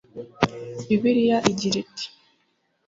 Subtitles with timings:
[0.87, 2.05] bibiliya igira iti